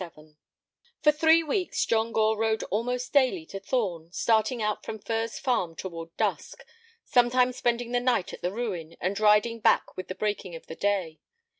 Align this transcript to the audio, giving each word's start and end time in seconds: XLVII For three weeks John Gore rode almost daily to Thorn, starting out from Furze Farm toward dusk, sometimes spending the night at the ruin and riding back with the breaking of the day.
XLVII 0.03 0.35
For 1.03 1.11
three 1.11 1.43
weeks 1.43 1.85
John 1.85 2.11
Gore 2.11 2.35
rode 2.35 2.63
almost 2.71 3.13
daily 3.13 3.45
to 3.45 3.59
Thorn, 3.59 4.11
starting 4.11 4.59
out 4.59 4.83
from 4.83 4.97
Furze 4.97 5.37
Farm 5.37 5.75
toward 5.75 6.17
dusk, 6.17 6.65
sometimes 7.05 7.57
spending 7.57 7.91
the 7.91 7.99
night 7.99 8.33
at 8.33 8.41
the 8.41 8.51
ruin 8.51 8.97
and 8.99 9.19
riding 9.19 9.59
back 9.59 9.95
with 9.95 10.07
the 10.07 10.15
breaking 10.15 10.55
of 10.55 10.65
the 10.65 10.75
day. 10.75 11.19